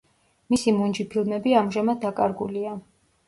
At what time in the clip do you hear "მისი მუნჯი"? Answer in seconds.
0.53-1.05